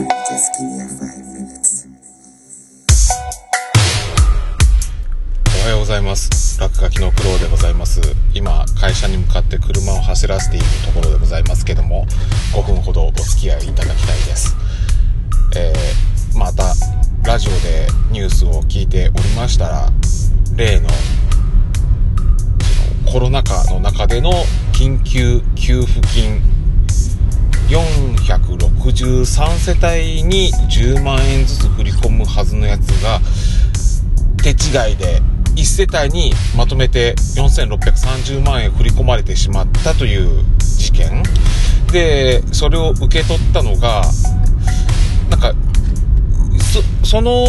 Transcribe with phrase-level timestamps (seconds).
[0.00, 0.02] お
[5.62, 6.58] はようございます。
[6.58, 8.00] 落書きの苦労でございます。
[8.32, 12.06] 今会社に向かって車を走らせているところでございますけども
[12.54, 14.56] 5分ほどお付き合いいただきたいです。
[15.54, 16.72] えーまた
[17.24, 19.90] ラジオでニュースを聞いておりましたら
[20.56, 20.88] 例の
[23.12, 24.30] コロナ禍の中での
[24.72, 26.40] 緊急給付金
[27.68, 27.99] 4
[28.38, 33.20] 463世帯に10万円ずつ振り込むはずのやつが
[34.42, 35.20] 手違いで
[35.56, 41.22] 1世帯にまとめて4630万円振り込まれてしまったという事件。
[41.92, 44.02] でそれを受け取ったのが
[45.28, 45.54] なんか
[47.02, 47.44] そその、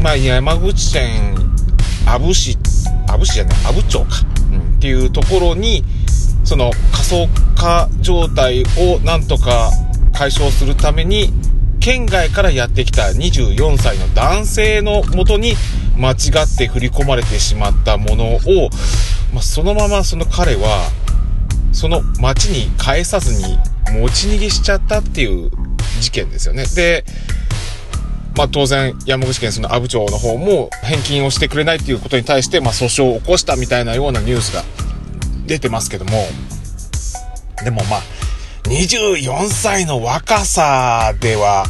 [0.00, 1.34] まあ、山口県
[2.06, 2.56] 阿武市
[3.08, 4.06] 阿武市じゃない阿武町か、
[4.52, 5.82] うん、っていうところに
[6.44, 9.72] その仮想化状態をなんとか
[10.16, 11.30] 解消するために
[11.80, 15.54] 県外からやってきた24歳の男性のもとに
[15.98, 18.70] 間違って振り込まれてしまったものを、
[19.32, 20.90] まあ、そのままその彼は
[21.72, 23.58] その町に返さずに
[23.92, 25.50] 持ち逃げしちゃったっていう
[26.00, 26.64] 事件ですよね。
[26.74, 27.04] で、
[28.36, 34.64] まあ当然山口県その阿武町の方も返金をしてくれないっていうことに対して、まあ訴訟を起こしたみたいなようなニュースが
[35.46, 36.12] 出てますけども、
[37.62, 38.02] でもまあ、
[38.66, 41.66] 24歳の若さでは、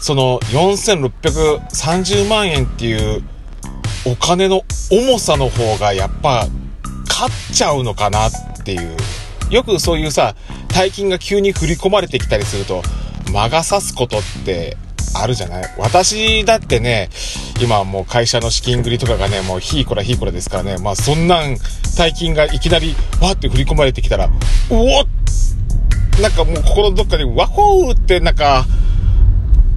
[0.00, 3.22] その4630万円っていう
[4.06, 6.46] お金の重さの方がやっぱ
[7.08, 8.32] 勝っちゃうのかなっ
[8.64, 8.96] ていう。
[9.50, 10.34] よくそういうさ、
[10.68, 12.82] 大金が急に振り込まれてきたりすると、
[13.32, 14.76] 魔が差すことって
[15.14, 17.10] あるじゃない私だってね、
[17.60, 21.56] 今もう会社の資金繰りとかがね、もうひいこらひいこらですからね、まあそんなん、
[21.96, 24.30] 大金がいきなりわって振り込まれてきたら、う
[24.70, 25.06] おっ
[26.20, 28.66] なんかもう心のどっかにワホーってなんか、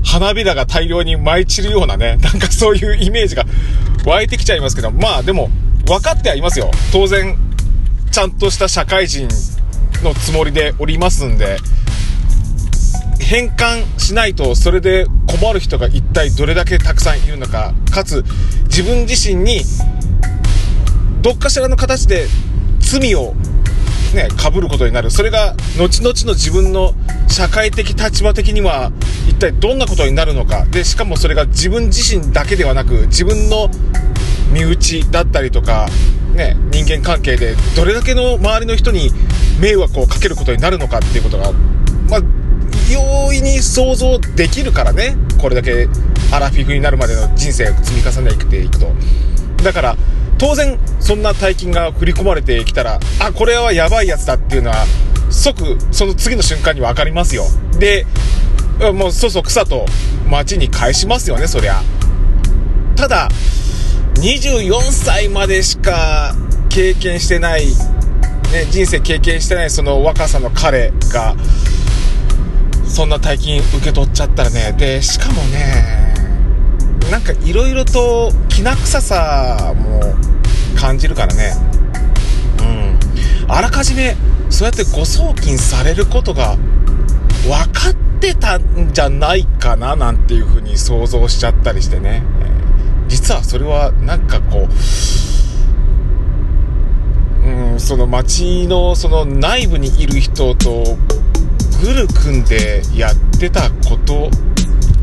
[0.04, 3.46] 花びらが大量に舞い散るようなね、 なんかそういうイメージが
[4.06, 5.50] 湧いてきちゃいますけど、まあでも、
[5.86, 6.72] 分かってはいますよ。
[6.92, 7.38] 当然、
[8.12, 9.28] ちゃんとした社会人
[10.04, 11.58] のつもりでおりますんで、
[13.20, 18.24] 返還しないとそれで困る人が一体どれだけたくさんいるのか、かつ
[18.68, 19.62] 自分自身に
[21.22, 22.28] どっかしらの形で
[22.80, 23.36] 罪を
[24.14, 25.12] ね、被ることになる。
[25.12, 26.94] それが後々の自分の
[27.28, 28.92] 社会的立場的には
[29.28, 30.66] 一体どんなことになるのか。
[30.66, 33.70] で、しかもそれが自分自身だけではなく自分の
[34.54, 35.88] 身内だったりとか、
[36.34, 39.12] ね、人間関係でどれだけの周りの人に
[39.60, 41.52] 迷惑をかけることになるのかっていうことが、
[42.10, 42.22] まあ、
[42.92, 45.16] 容易に想像できるからね。
[45.40, 45.88] これだけ
[46.32, 48.92] アラフィフになるまでの人生を積み重ねていくと。
[49.64, 49.98] だから、
[50.38, 54.86] 当然、そんな大金が振り込まれてきたら、あ、これはやばいやつだっていうのは、
[55.30, 57.46] 即、その次の瞬間に分かりますよ。
[57.80, 58.06] で、
[58.94, 59.86] もう、そうそう草と
[60.30, 61.82] 町に返しますよね、そりゃ。
[62.96, 63.30] ただ、
[64.16, 66.36] 24歳までしか
[66.70, 67.74] 経験してない、ね、
[68.70, 71.36] 人生経験してないその若さの彼が、
[72.88, 76.07] そんな大金受け取っちゃったらね、で、しかもね、
[77.28, 80.02] かいろいろときな臭さも
[80.80, 81.54] 感じるからね。
[82.60, 83.52] うん。
[83.52, 84.16] あらかじめ、
[84.50, 86.56] そうやって誤送金されることが
[87.44, 92.24] 分かってたんじゃないかななんていうふうに想像しちゃったりしてね。
[93.08, 94.68] 実はそれはなんかこ
[97.46, 100.98] う、うん、その街のその内部にいる人と
[101.82, 104.30] グル組んでやってたこと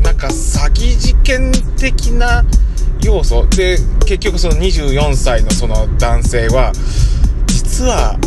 [0.05, 2.45] なんか詐欺事件的な
[3.01, 3.45] 要素。
[3.47, 6.71] で結局その24歳のその男性は
[7.47, 8.17] 実は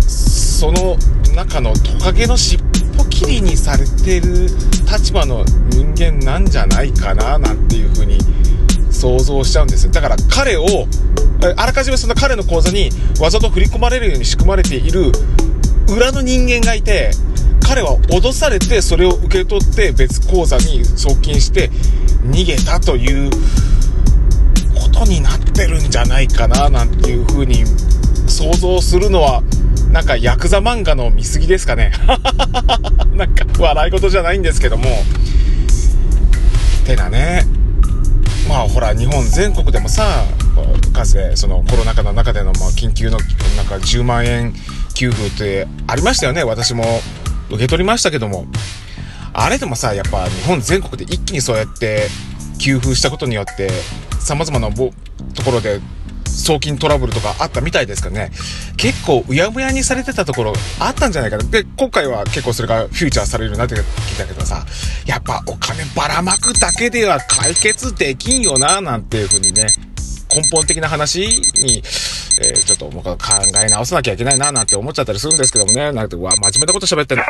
[0.00, 0.96] その
[1.34, 2.62] 中のトカゲの尻
[2.98, 4.46] 尾切りにされてる
[4.90, 8.18] 立場の人間なんじゃないかななんていう風に
[8.92, 9.92] 想像しちゃうんですよ。
[9.92, 10.86] だから彼を
[11.56, 12.90] あらかじめその彼の口座に
[13.20, 15.10] わざと振り込まれるように仕組まれている
[15.88, 17.10] 裏の人間がいて
[17.66, 21.70] 彼は脅されてそれを受け取って別口座に送金して
[22.24, 27.64] 逃げたということになってるんじゃないかななんていう風に
[28.28, 29.42] 想像するのは
[29.90, 31.92] なんかヤクザ漫画の見過ぎですかね。
[33.14, 34.84] なんか笑い事じゃないんですけども。
[36.84, 37.46] てなね。
[38.48, 40.24] まあほら日本全国でもさ
[40.92, 43.18] かつてそのコロナ禍の中でのま緊急の
[43.56, 44.52] なんか10万円
[44.94, 46.44] 給付ってありましたよね。
[46.44, 46.84] 私も
[47.48, 48.46] 受け取りましたけども、
[49.32, 52.08] あれでもさ、やっぱ日本全国で一気にそうやって
[52.58, 53.70] 給付したことによって、
[54.20, 54.92] 様々なと
[55.44, 55.80] ころで
[56.24, 58.30] 送金トラブルとかあったみたいですかね。
[58.76, 61.44] 結構うやむやにされてたところあったんじゃないかな。
[61.44, 64.64] で、今回は結構それがフューチャーされるようになってきたけどさ、
[65.06, 69.66] やっぱお金ばらまくだけでは解決できんよな、なんていうふうにね、
[70.34, 71.82] 根本的な話に、
[72.42, 73.16] えー、ちょっともう考
[73.62, 77.24] え直さなきゃいけないな、なんて思っちゃったりするんですけどもね、なんて、うわ、真面目なこと喋ってんの。